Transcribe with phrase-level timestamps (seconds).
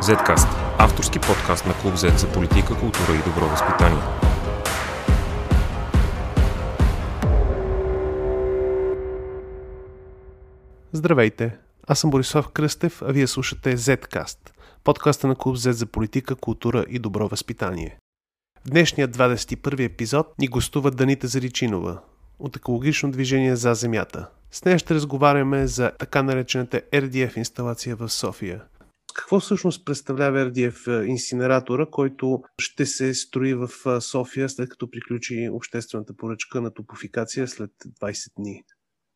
[0.00, 0.48] Zcast–
[0.78, 4.02] авторски подкаст на Клуб Z за политика, култура и добро възпитание.
[10.92, 11.58] Здравейте!
[11.86, 14.38] Аз съм Борислав Кръстев, а вие слушате Zcast–
[14.84, 17.98] подкаста на Клуб Z за политика, култура и добро възпитание.
[18.66, 21.98] В днешния 21 епизод ни гостува Данита Заричинова
[22.38, 24.26] от екологично движение за Земята.
[24.50, 28.60] С нея ще разговаряме за така наречената RDF инсталация в София.
[29.20, 33.68] Какво всъщност представлява RDF инсинератора, който ще се строи в
[34.00, 37.70] София след като приключи обществената поръчка на топофикация след
[38.00, 38.62] 20 дни?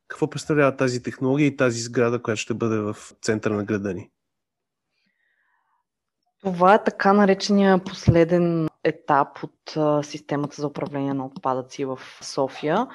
[0.08, 4.10] Какво представлява тази технология и тази сграда, която ще бъде в центъра на града ни?
[6.40, 12.86] Това е така наречения последен етап от системата за управление на отпадъци в София.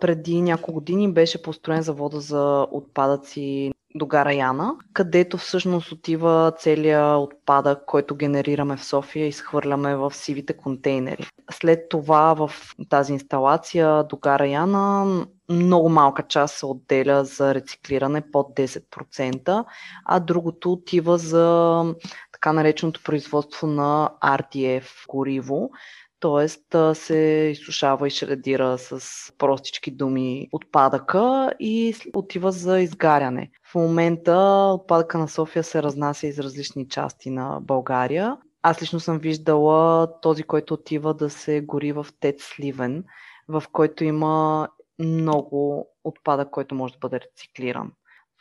[0.00, 7.18] Преди няколко години беше построен завода за отпадъци до гара Яна, където всъщност отива целият
[7.18, 11.26] отпадък, който генерираме в София и схвърляме в сивите контейнери.
[11.50, 12.50] След това в
[12.88, 19.64] тази инсталация до гара Яна много малка част се отделя за рециклиране под 10%,
[20.04, 21.84] а другото отива за
[22.32, 25.70] така нареченото производство на RDF гориво,
[26.70, 26.94] т.е.
[26.94, 27.16] се
[27.52, 29.00] изсушава и шредира с
[29.38, 33.50] простички думи отпадъка и отива за изгаряне.
[33.72, 34.36] В момента
[34.74, 38.36] отпадъка на София се разнася из различни части на България.
[38.62, 43.04] Аз лично съм виждала този, който отива да се гори в ТЕЦ Сливен,
[43.48, 47.92] в който има много отпадък, който може да бъде рециклиран.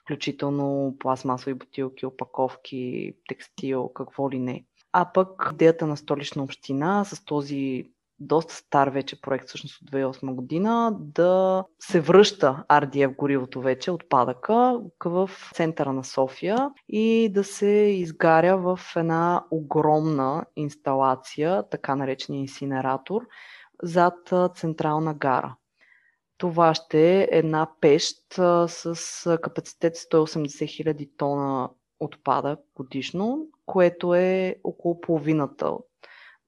[0.02, 4.66] Включително пластмасови бутилки, опаковки, текстил, какво ли не.
[4.98, 7.86] А пък идеята на столична община с този
[8.20, 14.82] доста стар вече проект, всъщност от 2008 година, да се връща RDF горивото вече, отпадъка,
[15.06, 23.22] в центъра на София и да се изгаря в една огромна инсталация, така наречения инсинератор,
[23.84, 25.56] зад централна гара.
[26.38, 28.18] Това ще е една пещ
[28.68, 31.70] с капацитет 180 000 тона
[32.00, 35.74] отпадък годишно, което е около половината,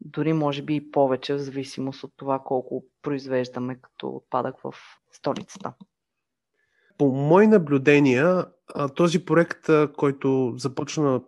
[0.01, 4.73] дори може би и повече, в зависимост от това колко произвеждаме като отпадък в
[5.11, 5.73] столицата.
[6.97, 8.45] По мои наблюдения,
[8.95, 9.67] този проект,
[9.97, 11.21] който започна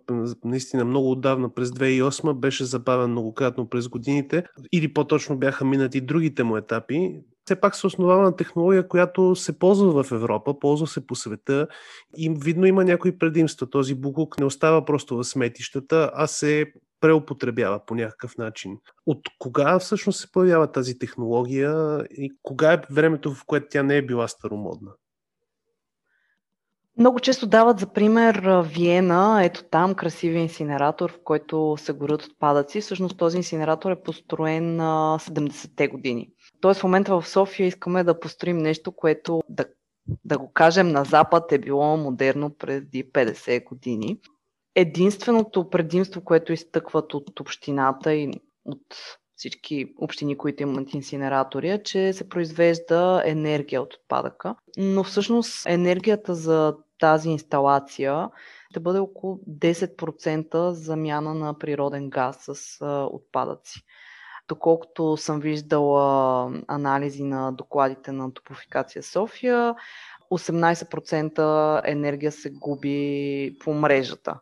[0.44, 4.44] наистина много отдавна през 2008, беше забавен многократно през годините.
[4.72, 9.60] Или по-точно бяха минати другите му етапи все пак се основава на технология, която се
[9.60, 11.68] ползва в Европа, ползва се по света
[12.18, 13.70] и видно има някои предимства.
[13.70, 16.66] Този буклук не остава просто в сметищата, а се
[17.02, 18.78] преупотребява по някакъв начин.
[19.06, 23.98] От кога всъщност се появява тази технология и кога е времето, в което тя не
[23.98, 24.92] е била старомодна?
[26.98, 32.82] Много често дават за пример Виена, ето там красивия инсинератор, в който се горят отпадъци.
[32.82, 36.30] Всъщност този инсинератор е построен на 70-те години.
[36.62, 39.66] Тоест в момента в София искаме да построим нещо, което да,
[40.26, 44.20] да го кажем на Запад е било модерно преди 50 години.
[44.76, 48.32] Единственото предимство, което изтъкват от общината и
[48.66, 54.56] от всички общини, които имат инсинератори, е, че се произвежда енергия от отпадъка.
[54.78, 58.30] Но всъщност енергията за тази инсталация
[58.72, 63.82] ще бъде около 10% замяна на природен газ с отпадъци.
[64.50, 69.76] Доколкото съм виждала анализи на докладите на Топофикация София,
[70.32, 74.40] 18% енергия се губи по мрежата.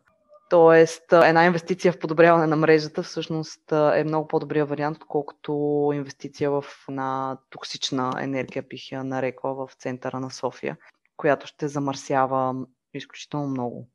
[0.50, 5.52] Тоест, една инвестиция в подобряване на мрежата всъщност е много по-добрия вариант, отколкото
[5.94, 10.76] инвестиция в една токсична енергия, бих я нарекла, в центъра на София,
[11.16, 12.54] която ще замърсява
[12.94, 13.88] изключително много.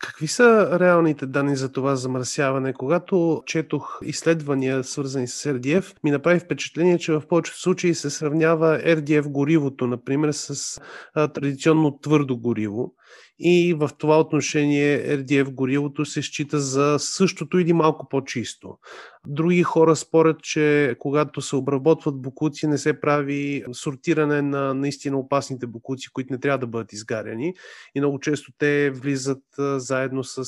[0.00, 2.72] Какви са реалните данни за това замърсяване?
[2.72, 8.78] Когато четох изследвания, свързани с RDF, ми направи впечатление, че в повечето случаи се сравнява
[8.78, 10.80] RDF горивото, например, с
[11.14, 12.94] традиционно твърдо гориво.
[13.38, 18.78] И в това отношение RDF горивото се счита за същото или малко по-чисто.
[19.26, 25.66] Други хора спорят, че когато се обработват букуци, не се прави сортиране на наистина опасните
[25.66, 27.54] букуци, които не трябва да бъдат изгаряни.
[27.94, 30.44] И много често те влизат заедно с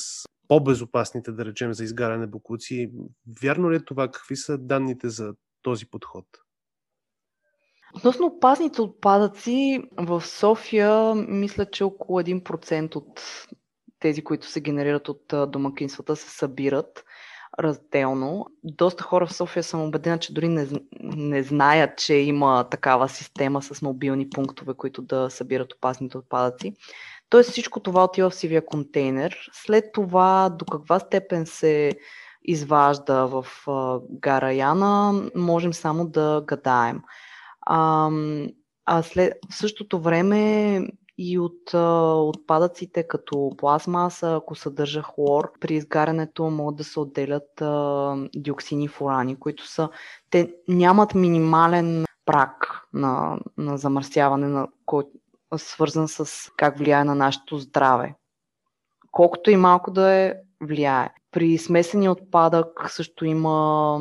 [0.48, 2.90] по-безопасните, да речем, за изгаряне букуци.
[3.42, 4.08] Вярно ли е това?
[4.10, 6.24] Какви са данните за този подход?
[7.96, 13.22] Относно опасните отпадъци, в София мисля, че около 1% от
[14.00, 17.04] тези, които се генерират от домакинствата, се събират
[17.58, 18.46] разделно.
[18.64, 20.68] Доста хора в София съм убедена, че дори не,
[21.00, 26.72] не знаят, че има такава система с мобилни пунктове, които да събират опасните отпадъци.
[27.28, 29.36] Тоест всичко това отива в сивия контейнер.
[29.52, 31.92] След това до каква степен се
[32.44, 33.46] изважда в
[34.10, 37.00] гара Яна, можем само да гадаем.
[37.66, 38.10] А,
[38.86, 40.80] а след, в същото време
[41.18, 47.60] и от а, отпадъците като пластмаса, ако съдържа хлор, при изгарянето могат да се отделят
[47.60, 49.88] а, диоксини и фурани, които са,
[50.30, 55.10] те нямат минимален прак на, на замърсяване, на, който
[55.56, 58.14] свързан с как влияе на нашето здраве.
[59.10, 61.10] Колкото и малко да е, влияе.
[61.30, 63.98] При смесения отпадък също има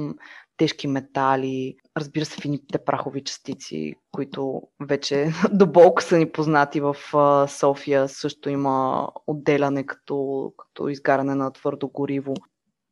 [0.58, 6.96] тежки метали, разбира се, фините прахови частици, които вече до болка са ни познати в
[7.48, 8.08] София.
[8.08, 12.34] Също има отделяне като, като изгаряне на твърдо гориво.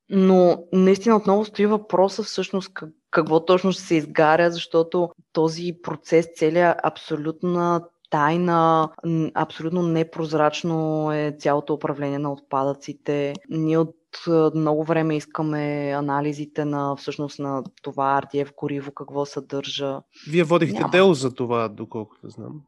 [0.10, 6.28] Но наистина отново стои въпроса всъщност как, какво точно ще се изгаря, защото този процес
[6.36, 8.90] целият абсолютна тайна,
[9.34, 13.34] абсолютно непрозрачно е цялото управление на отпадъците.
[13.50, 13.96] Ние от
[14.56, 20.02] много време искаме анализите на всъщност на това RDF гориво, какво съдържа.
[20.30, 20.92] Вие водихте Няма.
[20.92, 22.62] дело за това, доколкото знам.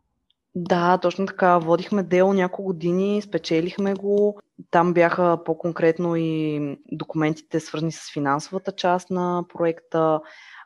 [0.55, 1.57] Да, точно така.
[1.57, 4.39] Водихме дело няколко години, спечелихме го.
[4.71, 10.19] Там бяха по-конкретно и документите свързани с финансовата част на проекта,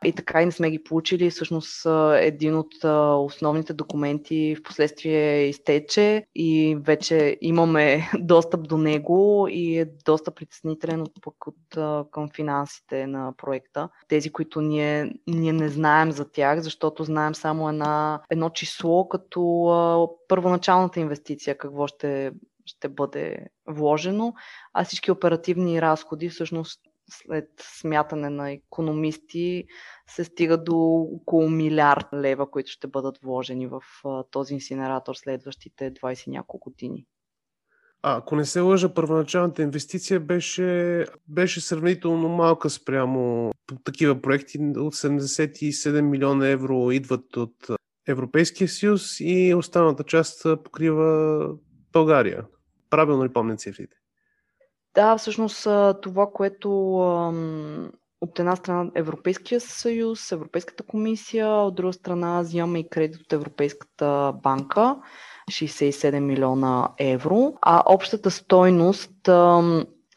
[0.04, 1.30] и така и не сме ги получили.
[1.30, 2.84] Всъщност един от
[3.24, 11.02] основните документи в последствие изтече и вече имаме достъп до него и е доста притеснителен
[11.02, 11.56] от, пък от,
[12.10, 13.88] към финансите на проекта.
[14.08, 20.16] Тези, които ние, ние не знаем за тях, защото знаем само една, едно число като
[20.28, 22.32] първоначалната инвестиция, какво ще
[22.66, 24.34] ще бъде вложено,
[24.74, 27.48] а всички оперативни разходи всъщност след
[27.78, 29.64] смятане на економисти
[30.06, 30.76] се стига до
[31.12, 33.80] около милиард лева, които ще бъдат вложени в
[34.30, 37.06] този инсинератор следващите 20 няколко години.
[38.02, 43.52] А, ако не се лъжа, първоначалната инвестиция беше, беше сравнително малка спрямо
[43.84, 44.58] такива проекти.
[44.58, 47.66] От 77 милиона евро идват от
[48.08, 51.48] Европейския съюз и останалата част покрива
[51.92, 52.44] България.
[52.90, 53.96] Правилно ли помня цифрите?
[54.96, 55.68] Да, всъщност
[56.02, 56.70] това, което
[58.20, 64.34] от една страна Европейския съюз, Европейската комисия, от друга страна взимаме и кредит от Европейската
[64.42, 64.96] банка
[65.50, 69.28] 67 милиона евро, а общата стойност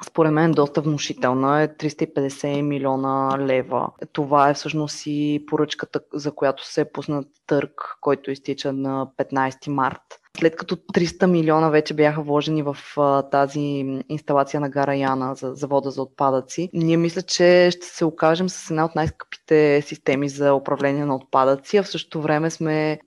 [0.05, 3.89] според мен доста внушителна е 350 милиона лева.
[4.13, 7.71] Това е всъщност и поръчката, за която се е пуснат търг,
[8.01, 13.85] който изтича на 15 март след като 300 милиона вече бяха вложени в а, тази
[14.09, 18.69] инсталация на Гара Яна за завода за отпадъци, ние мисля, че ще се окажем с
[18.69, 22.99] една от най-скъпите системи за управление на отпадъци, а в същото време сме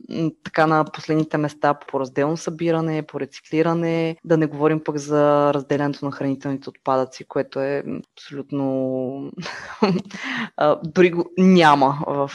[0.45, 6.05] така на последните места по разделно събиране, по рециклиране, да не говорим пък за разделянето
[6.05, 7.83] на хранителните отпадъци, което е
[8.17, 8.63] абсолютно
[10.85, 12.31] дори го няма в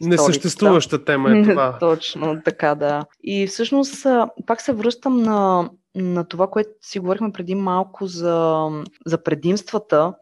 [0.00, 1.76] Несъществуваща тема е това.
[1.80, 3.04] Точно, така да.
[3.22, 3.97] И всъщност
[4.46, 8.68] пак се връщам на, на това, което си говорихме преди малко за,
[9.06, 10.14] за предимствата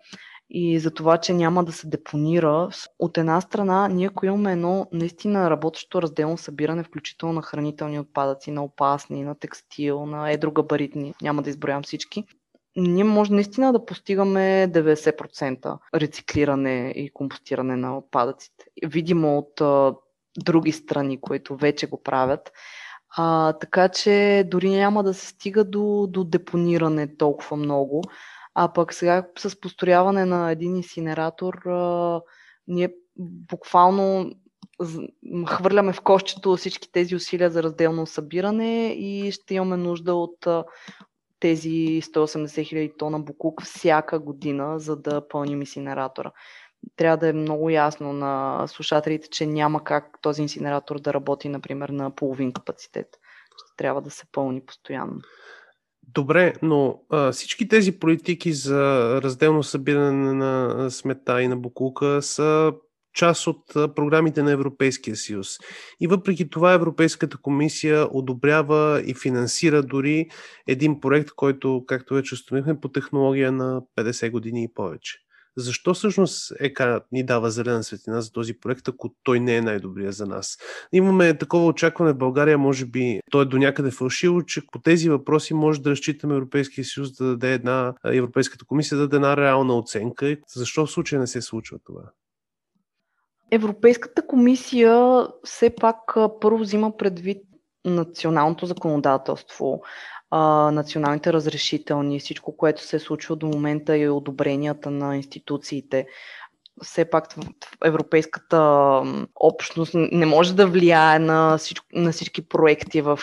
[0.50, 2.69] и за това, че няма да се депонира.
[2.99, 8.50] От една страна, ние ако имаме едно наистина работещо разделно събиране, включително на хранителни отпадъци,
[8.50, 12.25] на опасни, на текстил, на едрогабаритни, няма да изброявам всички,
[12.76, 18.64] ние може наистина да постигаме 90% рециклиране и компостиране на отпадъците.
[18.85, 19.95] Видимо от а,
[20.38, 22.52] други страни, които вече го правят.
[23.10, 28.02] А, така че дори няма да се стига до, до депониране толкова много.
[28.54, 32.20] А пък сега с построяване на един инсинератор, а,
[32.66, 34.32] ние буквално
[35.46, 40.46] хвърляме в кощето всички тези усилия за разделно събиране и ще имаме нужда от
[41.40, 46.32] тези 180 хиляди тона букук всяка година, за да пълним инсинератора
[46.97, 51.88] трябва да е много ясно на слушателите, че няма как този инсинератор да работи, например,
[51.88, 53.07] на половин капацитет.
[53.57, 55.21] Ще трябва да се пълни постоянно.
[56.02, 62.73] Добре, но а, всички тези политики за разделно събиране на смета и на букулка са
[63.16, 65.59] част от програмите на Европейския съюз.
[66.00, 70.28] И въпреки това Европейската комисия одобрява и финансира дори
[70.66, 75.25] един проект, който, както вече установихме, по технология на 50 години и повече.
[75.58, 80.12] Защо всъщност ЕКА ни дава зелена светлина за този проект, ако той не е най-добрия
[80.12, 80.58] за нас?
[80.92, 85.08] Имаме такова очакване в България, може би той е до някъде фалшиво, че по тези
[85.08, 89.78] въпроси може да разчитаме Европейския съюз да даде една, Европейската комисия да даде една реална
[89.78, 90.36] оценка.
[90.56, 92.02] Защо в случая не се случва това?
[93.50, 95.98] Европейската комисия все пак
[96.40, 97.38] първо взима предвид
[97.84, 99.82] националното законодателство.
[100.30, 106.06] А, националните разрешителни, всичко, което се е случило до момента и одобренията на институциите.
[106.83, 107.35] Все пак
[107.85, 109.02] европейската
[109.35, 113.18] общност не може да влияе на, всичко, на всички проекти в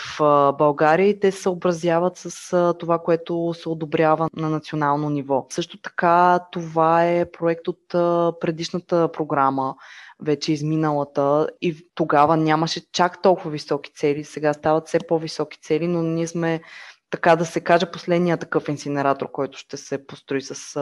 [0.58, 5.46] България и те се съобразяват с това, което се одобрява на национално ниво.
[5.50, 7.80] Също така това е проект от
[8.40, 9.74] предишната програма,
[10.20, 16.02] вече изминалата и тогава нямаше чак толкова високи цели, сега стават все по-високи цели, но
[16.02, 16.60] ние сме
[17.14, 20.78] така да се каже, последния такъв инсинератор, който ще се построи с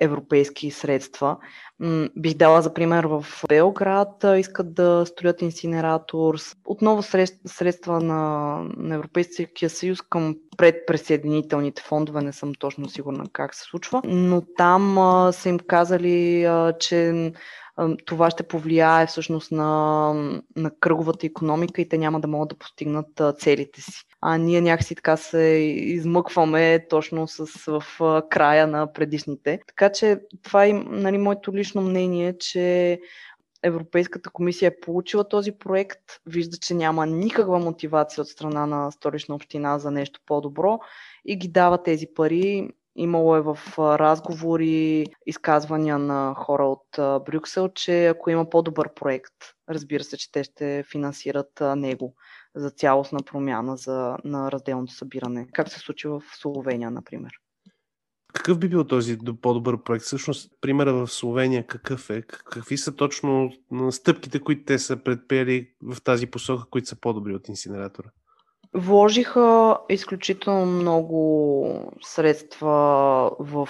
[0.00, 1.36] европейски средства.
[2.16, 6.34] Бих дала за пример в Белград, искат да строят инсинератор.
[6.64, 7.02] Отново
[7.46, 14.02] средства на, на Европейския съюз към предпресъединителните фондове, не съм точно сигурна как се случва,
[14.04, 14.94] но там
[15.32, 17.32] са им казали, че
[18.06, 20.12] това ще повлияе всъщност на,
[20.56, 24.02] на кръговата економика и те няма да могат да постигнат целите си.
[24.20, 25.42] А ние някакси така се
[25.76, 27.82] измъкваме точно с, в
[28.30, 29.60] края на предишните.
[29.66, 32.98] Така че това е нали, моето лично мнение, че
[33.62, 39.34] Европейската комисия е получила този проект, вижда, че няма никаква мотивация от страна на столична
[39.34, 40.78] община за нещо по-добро
[41.24, 48.06] и ги дава тези пари Имало е в разговори, изказвания на хора от Брюксел, че
[48.06, 49.34] ако има по-добър проект,
[49.68, 52.14] разбира се, че те ще финансират него
[52.54, 57.32] за цялостна промяна за, на разделното събиране, как се случи в Словения, например.
[58.34, 60.04] Какъв би бил този по-добър проект?
[60.04, 62.22] Всъщност, примера в Словения какъв е?
[62.22, 63.52] Какви са точно
[63.90, 68.08] стъпките, които те са предприели в тази посока, които са по-добри от инсинератора?
[68.76, 73.68] Вложиха изключително много средства в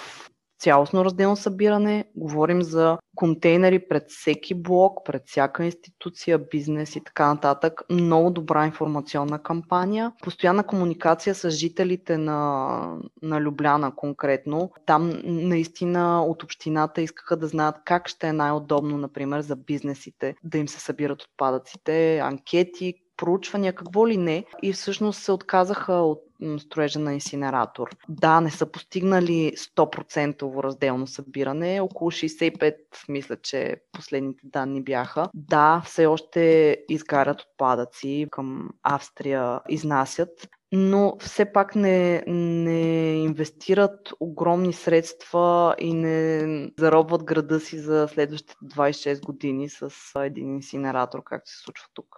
[0.58, 2.04] цялостно разделно събиране.
[2.16, 7.82] Говорим за контейнери пред всеки блок, пред всяка институция, бизнес и така нататък.
[7.90, 10.12] Много добра информационна кампания.
[10.22, 14.70] Постоянна комуникация с жителите на, на Любляна конкретно.
[14.86, 20.58] Там наистина от общината искаха да знаят как ще е най-удобно, например, за бизнесите да
[20.58, 26.22] им се събират отпадъците, анкети, проучвания, какво ли не, и всъщност се отказаха от
[26.58, 27.88] строежа на инсинератор.
[28.08, 32.76] Да, не са постигнали 100% разделно събиране, около 65
[33.08, 35.28] мисля, че последните данни бяха.
[35.34, 44.72] Да, все още изгарят отпадъци, към Австрия изнасят, но все пак не, не инвестират огромни
[44.72, 51.58] средства и не заробват града си за следващите 26 години с един инсинератор, както се
[51.58, 52.16] случва тук.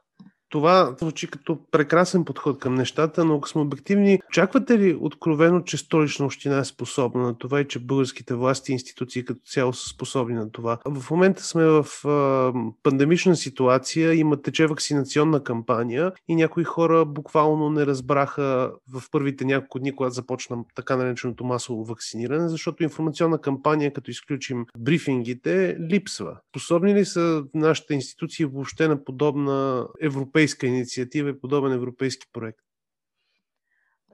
[0.48, 5.76] Това звучи като прекрасен подход към нещата, но ако сме обективни, очаквате ли откровено, че
[5.76, 9.88] столична община е способна на това и че българските власти и институции като цяло са
[9.88, 10.78] способни на това?
[10.86, 12.52] В момента сме в а,
[12.82, 19.78] пандемична ситуация, има тече вакцинационна кампания и някои хора буквално не разбраха в първите няколко
[19.78, 26.36] дни, когато започна така нареченото масово вакциниране, защото информационна кампания, като изключим брифингите, липсва.
[26.50, 32.59] Способни ли са нашите институции въобще на подобна европейска европейска инициатива и подобен европейски проект?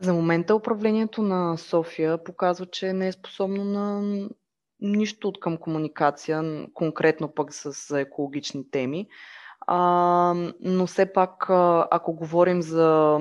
[0.01, 4.03] За момента управлението на София показва, че не е способно на
[4.81, 9.09] нищо от към комуникация, конкретно пък с екологични теми.
[9.67, 11.47] А, но все пак,
[11.91, 13.19] ако говорим за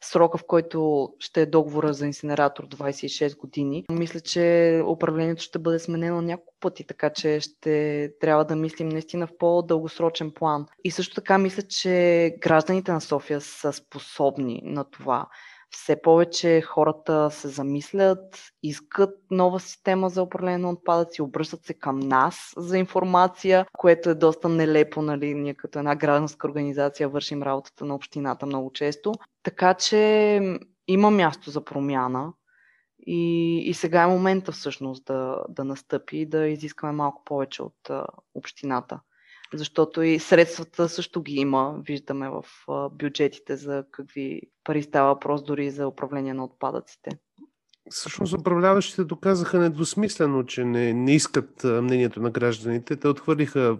[0.00, 5.78] срока, в който ще е договора за инсинератор 26 години, мисля, че управлението ще бъде
[5.78, 10.66] сменено няколко пъти, така че ще трябва да мислим наистина в по-дългосрочен план.
[10.84, 15.26] И също така мисля, че гражданите на София са способни на това
[15.70, 21.98] все повече хората се замислят, искат нова система за управление на отпадъци, обръщат се към
[21.98, 25.34] нас за информация, което е доста нелепо, нали?
[25.34, 29.12] Ние като една гражданска организация вършим работата на общината много често.
[29.42, 30.40] Така че
[30.88, 32.32] има място за промяна.
[33.06, 37.90] И, и сега е момента всъщност да, да настъпи и да изискаме малко повече от
[38.34, 39.00] общината
[39.54, 41.74] защото и средствата също ги има.
[41.86, 42.44] Виждаме в
[42.92, 47.10] бюджетите за какви пари става въпрос дори за управление на отпадъците.
[47.90, 52.96] Всъщност управляващите доказаха недвусмислено, че не, не искат мнението на гражданите.
[52.96, 53.78] Те отхвърлиха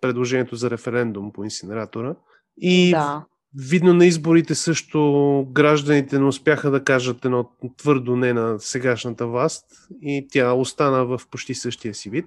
[0.00, 2.14] предложението за референдум по инсинератора.
[2.56, 3.24] И да.
[3.68, 9.64] видно на изборите също гражданите не успяха да кажат едно твърдо не на сегашната власт
[10.02, 12.26] и тя остана в почти същия си вид.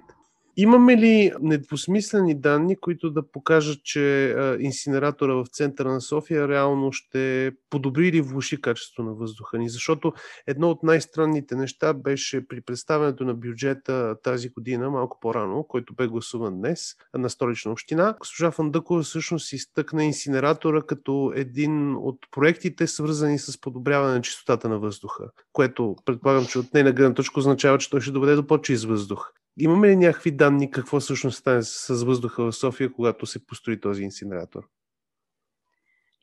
[0.58, 7.52] Имаме ли недвусмислени данни, които да покажат, че инсинератора в центъра на София реално ще
[7.70, 9.68] подобри или влуши качеството на въздуха ни?
[9.68, 10.12] Защото
[10.46, 16.06] едно от най-странните неща беше при представянето на бюджета тази година, малко по-рано, който бе
[16.06, 18.14] гласуван днес на столична община.
[18.20, 24.78] Госпожа Фандъкова всъщност изтъкна инсинератора като един от проектите, свързани с подобряване на чистотата на
[24.78, 28.84] въздуха, което предполагам, че от нейна гледна точка означава, че той ще доведе до по-чист
[28.84, 29.32] въздух.
[29.58, 34.02] Имаме ли някакви данни какво всъщност стане с въздуха в София, когато се построи този
[34.02, 34.62] инсинератор?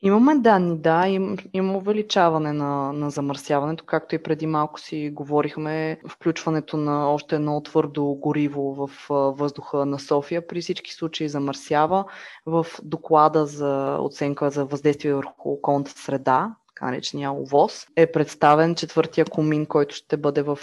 [0.02, 6.00] Имаме данни, да, им, има увеличаване на, на замърсяването, както и преди малко си говорихме,
[6.08, 8.90] включването на още едно твърдо гориво в
[9.36, 12.04] въздуха на София при всички случаи замърсява.
[12.46, 19.24] В доклада за оценка за въздействие върху околната среда, така наречения ОВОз, е представен четвъртия
[19.24, 20.58] комин, който ще бъде в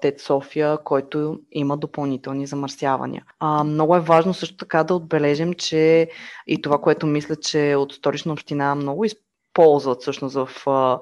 [0.00, 3.24] ТЕД София, който има допълнителни замърсявания.
[3.40, 6.10] А, много е важно също така да отбележим, че
[6.46, 10.98] и това, което мисля, че от столична община много използват всъщност в а,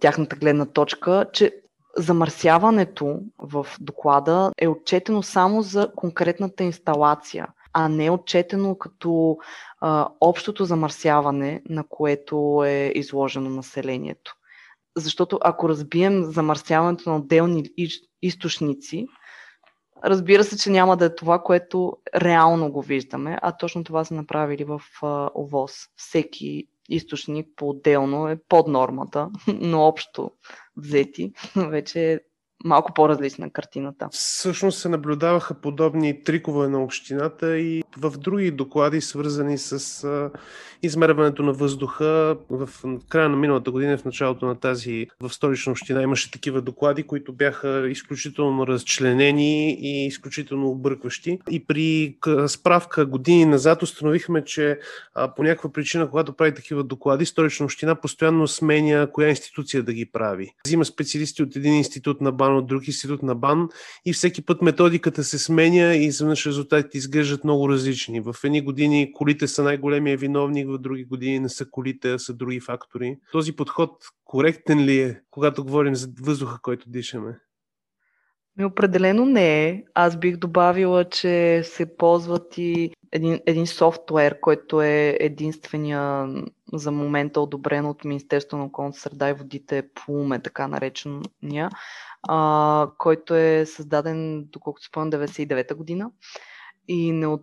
[0.00, 1.52] тяхната гледна точка, че
[1.96, 7.46] замърсяването в доклада е отчетено само за конкретната инсталация
[7.78, 9.36] а не отчетено като
[9.80, 14.34] а, общото замърсяване, на което е изложено населението.
[14.96, 17.64] Защото ако разбием замърсяването на отделни
[18.22, 19.06] източници,
[20.04, 24.14] разбира се, че няма да е това, което реално го виждаме, а точно това са
[24.14, 25.72] направили в а, ОВОз.
[25.96, 30.30] Всеки източник по-отделно е под нормата, но общо
[30.76, 32.20] взети вече е
[32.64, 34.08] малко по-различна картината.
[34.12, 40.30] Всъщност се наблюдаваха подобни трикове на общината и в други доклади, свързани с
[40.82, 42.36] измерването на въздуха.
[42.50, 42.68] В
[43.08, 47.32] края на миналата година, в началото на тази, в столична община имаше такива доклади, които
[47.32, 51.38] бяха изключително разчленени и изключително объркващи.
[51.50, 54.78] И при справка години назад установихме, че
[55.36, 60.06] по някаква причина, когато прави такива доклади, столична община постоянно сменя коя институция да ги
[60.06, 60.50] прави.
[60.66, 63.68] Взима специалисти от един институт на БАН, от друг институт на БАН
[64.04, 68.20] и всеки път методиката се сменя и изведнъж резултатите изглеждат много различни.
[68.20, 72.34] В едни години колите са най-големия виновник, в други години не са колите, а са
[72.34, 73.18] други фактори.
[73.32, 73.90] Този подход
[74.24, 77.38] коректен ли е, когато говорим за въздуха, който дишаме?
[78.64, 79.82] Определено не е.
[79.94, 86.28] Аз бих добавила, че се ползват и един, един софтуер, който е единствения
[86.72, 91.70] за момента одобрен от Министерството на околната среда и водите ПУМЕ, така наречения,
[92.28, 96.10] а, който е създаден, доколкото спомням, 99-та година
[96.88, 97.42] и не от,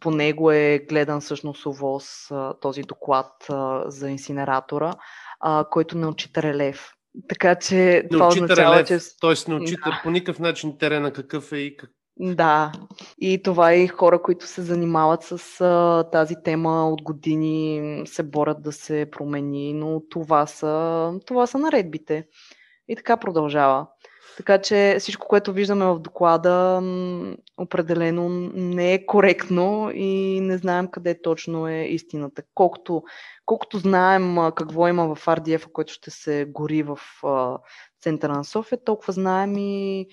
[0.00, 2.28] по него е гледан всъщност ОВОз
[2.60, 3.46] този доклад
[3.86, 4.94] за инсинератора,
[5.40, 6.92] а, който не отчита релев.
[7.28, 8.98] Така че не това означава, релев, че...
[9.20, 10.00] Тоест не отчита да.
[10.02, 11.90] по никакъв начин терена какъв е и как...
[12.20, 12.72] Да,
[13.20, 18.62] и това и хора, които се занимават с а, тази тема от години, се борят
[18.62, 22.26] да се промени, но това са, това са наредбите.
[22.88, 23.86] И така продължава.
[24.38, 26.82] Така че всичко, което виждаме в доклада,
[27.56, 32.42] определено не е коректно и не знаем къде точно е истината.
[32.54, 33.02] Колкото,
[33.46, 36.98] колкото знаем какво има в RDF, който ще се гори в
[38.02, 40.06] центъра на София, толкова знаем и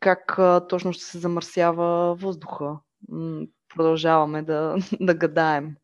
[0.00, 2.78] как точно ще се замърсява въздуха.
[3.74, 5.76] Продължаваме да, да гадаем.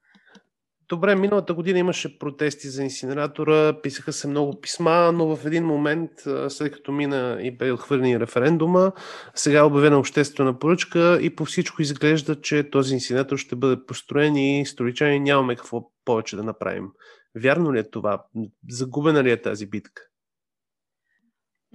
[0.89, 6.11] Добре, миналата година имаше протести за инсинератора, писаха се много писма, но в един момент,
[6.49, 8.93] след като мина и бе отхвърлен референдума,
[9.35, 14.37] сега е обявена обществена поръчка и по всичко изглежда, че този инсинератор ще бъде построен
[14.37, 16.89] и столичани нямаме какво повече да направим.
[17.35, 18.25] Вярно ли е това?
[18.69, 20.03] Загубена ли е тази битка?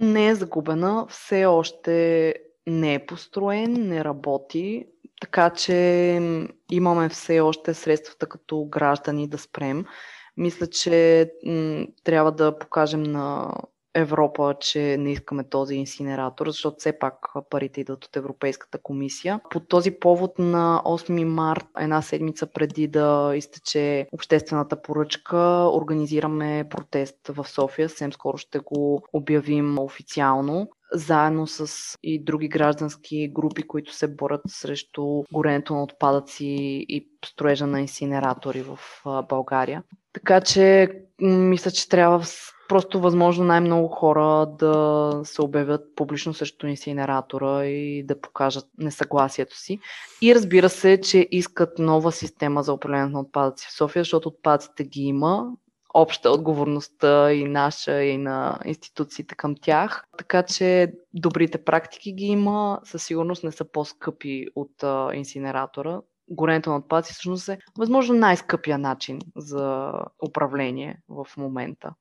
[0.00, 1.06] Не е загубена.
[1.08, 2.34] Все още
[2.66, 4.86] не е построен, не работи.
[5.20, 5.74] Така че
[6.70, 9.84] имаме все още средствата като граждани да спрем.
[10.36, 13.50] Мисля, че м- трябва да покажем на
[13.94, 17.14] Европа, че не искаме този инсинератор, защото все пак
[17.50, 19.40] парите идват от Европейската комисия.
[19.50, 25.38] По този повод на 8 март, една седмица преди да изтече обществената поръчка,
[25.72, 27.88] организираме протест в София.
[27.88, 31.68] Съвсем скоро ще го обявим официално заедно с
[32.02, 36.44] и други граждански групи, които се борят срещу горенето на отпадъци
[36.88, 38.78] и строежа на инсинератори в
[39.28, 39.82] България.
[40.12, 40.88] Така че
[41.20, 42.22] мисля, че трябва
[42.68, 49.78] просто възможно най-много хора да се обявят публично срещу инсинератора и да покажат несъгласието си.
[50.22, 54.84] И разбира се, че искат нова система за управление на отпадъци в София, защото отпадъците
[54.84, 55.52] ги има,
[55.94, 60.04] обща отговорността и наша, и на институциите към тях.
[60.18, 66.00] Така че добрите практики ги има, със сигурност не са по-скъпи от а, инсинератора.
[66.30, 69.92] Горенето на отпадъци всъщност е възможно най-скъпия начин за
[70.28, 71.94] управление в момента.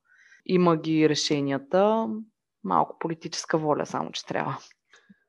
[0.45, 2.07] Има ги решенията,
[2.63, 4.57] малко политическа воля само, че трябва.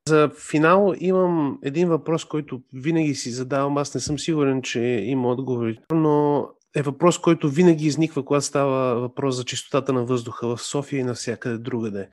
[0.09, 3.79] За финал имам един въпрос, който винаги си задавам.
[3.79, 9.01] Аз не съм сигурен, че има отговори, но е въпрос, който винаги изниква, когато става
[9.01, 12.09] въпрос за чистотата на въздуха в София и навсякъде другаде.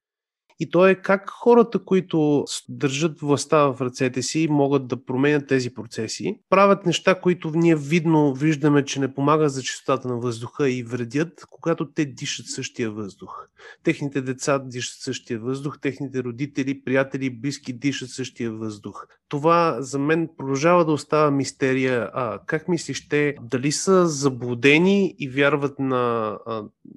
[0.62, 5.74] И то е как хората, които държат властта в ръцете си, могат да променят тези
[5.74, 10.84] процеси, правят неща, които ние видно виждаме, че не помагат за чистотата на въздуха и
[10.84, 13.47] вредят, когато те дишат същия въздух.
[13.84, 19.08] Техните деца дишат същия въздух, техните родители, приятели, близки дишат същия въздух.
[19.30, 22.10] Това за мен продължава да остава мистерия.
[22.13, 26.38] А, как мислиш те, дали са заблудени и вярват на,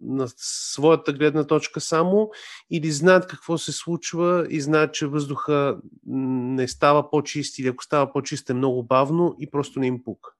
[0.02, 2.30] на своята гледна точка само
[2.70, 7.84] или знаят какво какво се случва и знаят, че въздуха не става по-чист или ако
[7.84, 10.30] става по-чист е много бавно и просто не им пука.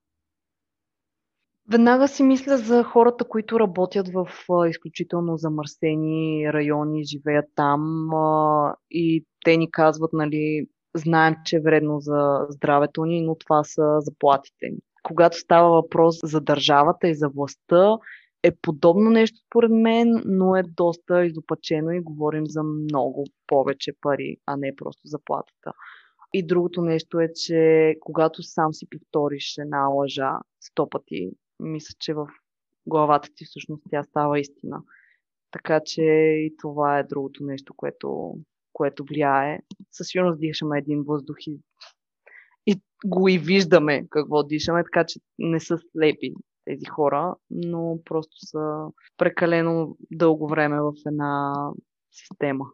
[1.71, 4.27] Веднага си мисля за хората, които работят в
[4.69, 8.09] изключително замърсени райони, живеят там
[8.91, 14.01] и те ни казват, нали, знаем, че е вредно за здравето ни, но това са
[14.01, 14.77] заплатите ни.
[15.03, 17.97] Когато става въпрос за държавата и за властта,
[18.45, 24.37] е подобно нещо според мен, но е доста изопачено и говорим за много повече пари,
[24.45, 25.71] а не просто заплатата.
[26.33, 32.13] И другото нещо е, че когато сам си повториш една лъжа сто пъти, мисля, че
[32.13, 32.27] в
[32.87, 34.81] главата ти всъщност тя става истина.
[35.51, 36.01] Така че
[36.45, 38.37] и това е другото нещо, което,
[38.73, 39.59] което влияе.
[39.91, 41.59] Със сигурност дишаме един въздух и,
[42.67, 46.33] и го и виждаме какво дишаме, така че не са слепи
[46.65, 51.53] тези хора, но просто са прекалено дълго време в една
[52.11, 52.65] система.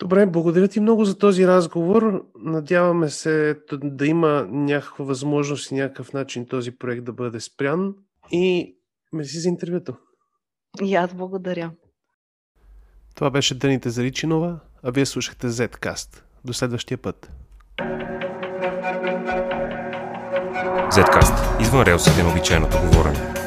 [0.00, 2.24] Добре, благодаря ти много за този разговор.
[2.38, 7.94] Надяваме се да има някаква възможност и някакъв начин този проект да бъде спрян.
[8.30, 8.76] И
[9.12, 9.96] мерси за интервюто.
[10.82, 11.70] И аз благодаря.
[13.14, 16.22] Това беше Даните Заричинова, а вие слушахте Zcast.
[16.44, 17.30] До следващия път.
[20.92, 21.60] Zcast.
[21.60, 23.41] Извън релсите на обичайното говорене.